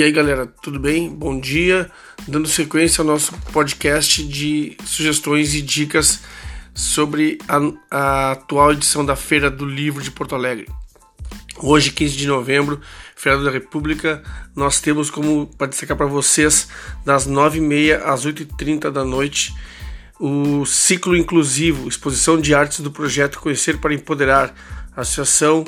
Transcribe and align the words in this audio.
E 0.00 0.02
aí 0.02 0.12
galera, 0.12 0.46
tudo 0.46 0.80
bem? 0.80 1.10
Bom 1.10 1.38
dia. 1.38 1.90
Dando 2.26 2.48
sequência 2.48 3.02
ao 3.02 3.06
nosso 3.06 3.34
podcast 3.52 4.26
de 4.26 4.74
sugestões 4.82 5.54
e 5.54 5.60
dicas 5.60 6.22
sobre 6.72 7.36
a, 7.46 7.58
a, 7.90 8.32
atual 8.32 8.72
edição 8.72 9.04
da 9.04 9.14
Feira 9.14 9.50
do 9.50 9.66
Livro 9.66 10.02
de 10.02 10.10
Porto 10.10 10.34
Alegre. 10.34 10.66
Hoje, 11.58 11.92
15 11.92 12.16
de 12.16 12.26
novembro, 12.26 12.80
Feira 13.14 13.44
da 13.44 13.50
República, 13.50 14.22
nós 14.56 14.80
temos 14.80 15.10
como 15.10 15.46
para 15.58 15.66
destacar 15.66 15.98
para 15.98 16.06
vocês, 16.06 16.68
das 17.04 17.28
9h30 17.28 18.00
às 18.02 18.24
8h30 18.24 18.90
da 18.90 19.04
noite, 19.04 19.54
o 20.18 20.64
ciclo 20.64 21.14
inclusivo, 21.14 21.86
exposição 21.86 22.40
de 22.40 22.54
artes 22.54 22.80
do 22.80 22.90
projeto 22.90 23.38
Conhecer 23.38 23.76
para 23.76 23.92
Empoderar, 23.92 24.54
Associação 24.96 25.62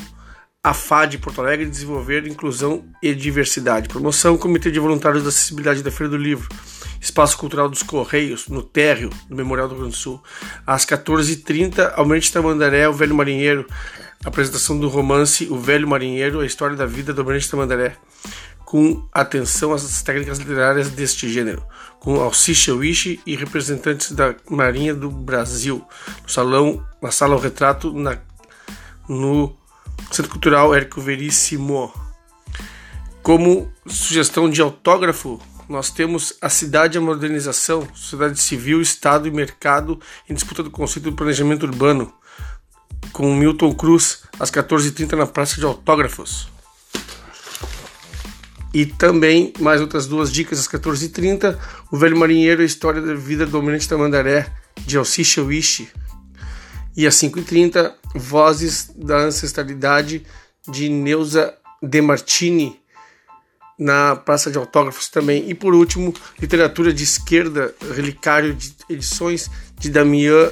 a 0.64 0.72
FAD 0.72 1.18
Porto 1.18 1.40
Alegre 1.40 1.68
desenvolver 1.68 2.24
inclusão 2.28 2.84
e 3.02 3.12
diversidade. 3.14 3.88
Promoção 3.88 4.38
Comitê 4.38 4.70
de 4.70 4.78
Voluntários 4.78 5.24
da 5.24 5.28
Acessibilidade 5.28 5.82
da 5.82 5.90
Feira 5.90 6.10
do 6.10 6.16
Livro. 6.16 6.48
Espaço 7.00 7.36
Cultural 7.36 7.68
dos 7.68 7.82
Correios, 7.82 8.46
no 8.46 8.62
térreo 8.62 9.10
do 9.28 9.34
Memorial 9.34 9.66
do 9.66 9.74
Rio 9.74 9.80
Grande 9.80 9.96
do 9.96 10.00
Sul. 10.00 10.22
Às 10.64 10.86
14h30, 10.86 11.94
Almirante 11.96 12.32
Tamandaré, 12.32 12.88
o 12.88 12.92
Velho 12.92 13.12
Marinheiro. 13.12 13.66
Apresentação 14.24 14.78
do 14.78 14.88
romance 14.88 15.48
O 15.50 15.58
Velho 15.58 15.88
Marinheiro, 15.88 16.38
a 16.38 16.46
história 16.46 16.76
da 16.76 16.86
vida 16.86 17.12
do 17.12 17.22
Almirante 17.22 17.50
Tamandaré. 17.50 17.96
Com 18.64 19.04
atenção 19.12 19.72
às 19.72 20.00
técnicas 20.04 20.38
literárias 20.38 20.90
deste 20.90 21.28
gênero. 21.28 21.66
Com 21.98 22.20
Alcicha 22.20 22.72
Wish 22.72 23.18
e 23.26 23.34
representantes 23.34 24.12
da 24.12 24.36
Marinha 24.48 24.94
do 24.94 25.10
Brasil. 25.10 25.84
No 26.22 26.28
salão, 26.28 26.86
na 27.02 27.10
sala 27.10 27.34
O 27.34 27.40
Retrato, 27.40 27.92
na, 27.92 28.16
no 29.08 29.60
Centro 30.14 30.30
Cultural 30.30 30.74
Érico 30.74 31.00
Veríssimo. 31.00 31.90
Como 33.22 33.72
sugestão 33.86 34.50
de 34.50 34.60
autógrafo, 34.60 35.40
nós 35.68 35.90
temos 35.90 36.34
a 36.40 36.50
cidade 36.50 36.96
e 36.96 36.98
a 36.98 37.00
modernização, 37.00 37.88
sociedade 37.94 38.38
civil, 38.38 38.82
Estado 38.82 39.26
e 39.26 39.30
mercado 39.30 39.98
em 40.28 40.34
disputa 40.34 40.62
do 40.62 40.70
conceito 40.70 41.10
do 41.10 41.16
planejamento 41.16 41.64
urbano, 41.64 42.12
com 43.10 43.34
Milton 43.34 43.74
Cruz, 43.74 44.24
às 44.38 44.50
14h30 44.50 45.12
na 45.12 45.26
Praça 45.26 45.56
de 45.56 45.64
Autógrafos. 45.64 46.48
E 48.74 48.84
também, 48.84 49.52
mais 49.60 49.80
outras 49.80 50.06
duas 50.06 50.30
dicas, 50.30 50.58
às 50.58 50.68
14h30, 50.68 51.58
O 51.90 51.96
Velho 51.96 52.18
Marinheiro, 52.18 52.60
a 52.60 52.66
história 52.66 53.00
da 53.00 53.14
vida 53.14 53.46
do 53.46 53.56
Almirante 53.56 53.88
Tamandaré, 53.88 54.52
de 54.76 54.98
Alcicha 54.98 55.42
Wish, 55.42 55.88
e 56.96 57.06
às 57.06 57.14
5h30, 57.14 57.92
Vozes 58.14 58.90
da 58.94 59.18
Ancestralidade 59.18 60.24
de 60.68 60.88
Neuza 60.88 61.54
Demartini, 61.82 62.80
na 63.78 64.14
Praça 64.14 64.50
de 64.50 64.58
Autógrafos 64.58 65.08
também. 65.08 65.48
E 65.50 65.54
por 65.54 65.74
último, 65.74 66.14
Literatura 66.40 66.92
de 66.92 67.02
Esquerda, 67.02 67.74
Relicário 67.94 68.54
de 68.54 68.74
Edições 68.88 69.50
de 69.78 69.90
Damian 69.90 70.50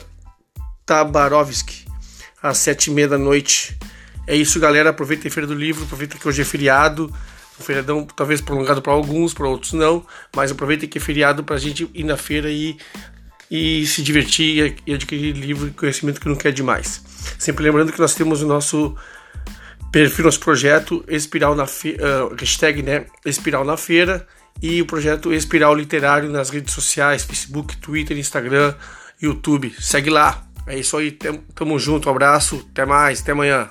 Tabarovski, 0.84 1.86
às 2.42 2.58
7h30 2.58 3.08
da 3.08 3.18
noite. 3.18 3.78
É 4.26 4.34
isso, 4.34 4.58
galera. 4.58 4.90
Aproveita 4.90 5.28
a 5.28 5.30
Feira 5.30 5.46
do 5.46 5.54
Livro, 5.54 5.84
aproveita 5.84 6.18
que 6.18 6.26
hoje 6.26 6.42
é 6.42 6.44
feriado. 6.44 7.12
Um 7.58 7.62
feriadão 7.62 8.04
talvez 8.04 8.40
prolongado 8.40 8.80
para 8.80 8.92
alguns, 8.92 9.34
para 9.34 9.46
outros 9.46 9.74
não, 9.74 10.04
mas 10.34 10.50
aproveita 10.50 10.86
que 10.86 10.96
é 10.96 11.00
feriado 11.00 11.44
para 11.44 11.56
a 11.56 11.58
gente 11.58 11.90
ir 11.92 12.04
na 12.04 12.16
feira 12.16 12.50
e 12.50 12.78
e 13.50 13.84
se 13.86 14.02
divertir 14.02 14.76
e 14.86 14.94
adquirir 14.94 15.34
livro 15.34 15.68
e 15.68 15.70
conhecimento 15.72 16.20
que 16.20 16.28
não 16.28 16.36
quer 16.36 16.52
demais. 16.52 17.02
Sempre 17.38 17.64
lembrando 17.64 17.92
que 17.92 17.98
nós 17.98 18.14
temos 18.14 18.42
o 18.42 18.46
nosso 18.46 18.96
perfil, 19.90 20.26
nosso 20.26 20.38
projeto 20.38 21.04
Espiral 21.08 21.54
na 21.54 21.66
feira, 21.66 22.26
uh, 22.26 22.34
hashtag, 22.36 22.82
né, 22.82 23.06
Espiral 23.24 23.64
na 23.64 23.76
feira 23.76 24.26
e 24.62 24.80
o 24.80 24.86
projeto 24.86 25.32
Espiral 25.32 25.74
Literário 25.74 26.30
nas 26.30 26.50
redes 26.50 26.72
sociais, 26.72 27.24
Facebook, 27.24 27.76
Twitter, 27.78 28.16
Instagram, 28.16 28.74
YouTube. 29.20 29.74
Segue 29.80 30.10
lá. 30.10 30.44
É 30.66 30.78
isso 30.78 30.96
aí, 30.96 31.10
tamo 31.54 31.78
junto, 31.78 32.08
um 32.08 32.12
abraço, 32.12 32.64
até 32.70 32.84
mais, 32.84 33.20
até 33.20 33.32
amanhã. 33.32 33.70